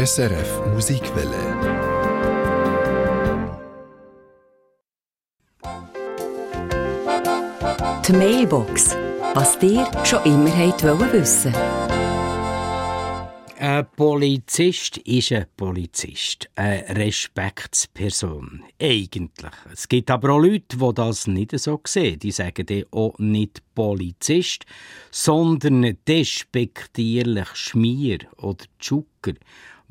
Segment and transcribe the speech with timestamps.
[0.00, 1.36] SRF Musikwelle.
[8.06, 8.96] Die Mailbox.
[9.34, 11.52] Was dir schon immer wollt wissen
[13.58, 18.64] Ein Polizist ist ein Polizist, eine Respektsperson.
[18.80, 19.52] Eigentlich.
[19.70, 22.18] Es gibt aber auch Leute, die das nicht so sehen.
[22.20, 24.64] Die sagen dann auch nicht Polizist,
[25.10, 29.34] sondern despektierlich Schmier oder Tschucker.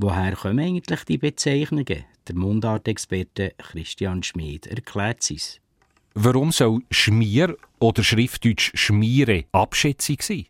[0.02, 2.06] Woher kommen eigentlich die Bezeichnungen?
[2.26, 5.60] Der Mundartexperte Christian Schmid erklärt es.
[6.14, 10.46] Warum soll Schmier oder Schriftdeutsch Schmiere Abschätzung sein?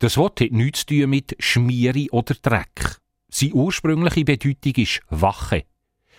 [0.00, 2.98] Das Wort hat nichts zu tun mit Schmiere oder Dreck.
[3.30, 5.64] Seine ursprüngliche Bedeutung ist Wache.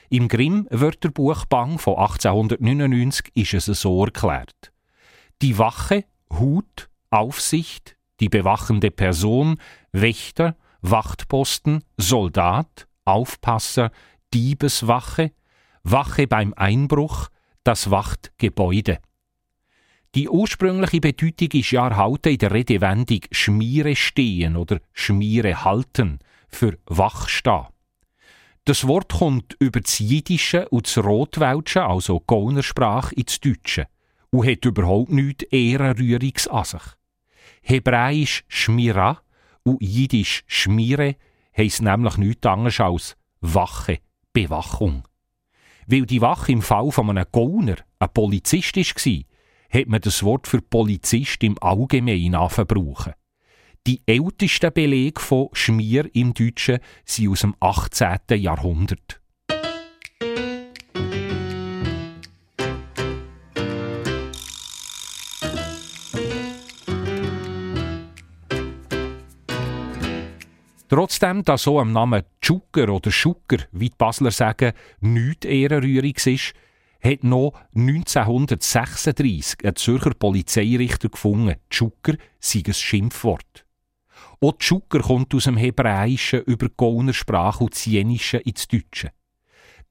[0.10, 4.72] Im Grimm-Wörterbuch Bang von 1899 ist es so erklärt.
[5.44, 9.60] Die Wache, Hut, Aufsicht, die bewachende Person,
[9.92, 10.58] Wächter,
[10.92, 13.92] Wachtposten, Soldat, Aufpasser,
[14.34, 15.32] Diebeswache,
[15.84, 17.30] Wache beim Einbruch,
[17.64, 19.00] das Wachtgebäude.
[20.14, 26.78] Die ursprüngliche Bedeutung ist ja erhalten in der Redewendung Schmiere stehen oder Schmiere halten für
[26.86, 27.66] Wachstehen.
[28.64, 33.88] Das Wort kommt über das Jiddische und das Rotwelsche, also Gaunersprache, ins Deutsche
[34.32, 36.82] und hat überhaupt nichts Ehrenrühriges an sich.
[37.62, 39.22] Hebräisch Schmira
[39.66, 41.16] und Jiddisch Schmire
[41.56, 44.00] heisst nämlich nichts anderes als Wache,
[44.32, 45.04] Bewachung.
[45.88, 49.22] Weil die Wache im Fall von einem Gauner ein Polizist war,
[49.70, 53.14] hat man das Wort für Polizist im Allgemeinen angebrauchen.
[53.86, 58.18] Die ältesten Belege von Schmier im Deutschen sind aus dem 18.
[58.42, 59.22] Jahrhundert.
[70.88, 76.54] Trotzdem, dass so am Namen Tschucker oder Schucker, wie die Basler sagen, nichts Ehrenrühriges ist,
[77.02, 83.66] hat noch 1936 ein Zürcher Polizeirichter gefunden, Tschucker sei ein Schimpfwort.
[84.42, 89.12] Auch Tschucker kommt aus dem Hebräischen über die Gaunersprache und das Jenische ins Deutsche.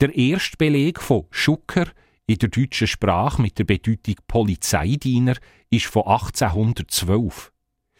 [0.00, 1.86] Der erste Beleg von Schucker
[2.26, 5.36] in der deutschen Sprache mit der Bedeutung Polizeidiener
[5.70, 7.52] ist von 1812.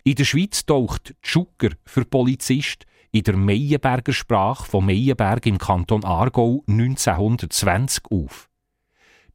[0.07, 6.05] In der Schweiz taucht Tschucker für Polizist in der Meienberger Sprache von Meienberg im Kanton
[6.05, 8.51] Aargau 1920 auf.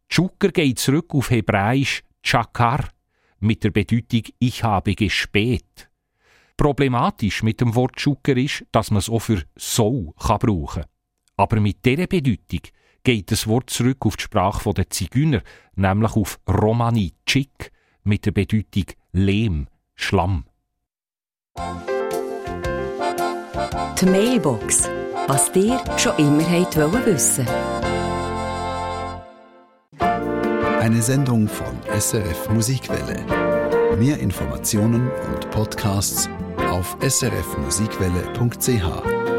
[0.10, 2.88] Tschucker geht zurück auf Hebräisch Chakar
[3.40, 5.90] mit der Bedeutung Ich habe gespäht.
[6.56, 10.84] Problematisch mit dem Wort Tschucker ist, dass man es auch für so kann brauchen
[11.36, 12.62] Aber mit dieser Bedeutung
[13.04, 15.42] geht das Wort zurück auf die Sprache der Zigeuner,
[15.74, 17.72] nämlich auf Romani Tschik
[18.04, 20.49] mit der Bedeutung Lehm, Schlamm.
[24.00, 24.88] Die Mailbox.
[25.28, 27.46] Was dir schon immer wollt wissen
[30.80, 33.26] Eine Sendung von SRF Musikwelle.
[33.98, 36.30] Mehr Informationen und Podcasts
[36.72, 39.39] auf srfmusikwelle.ch.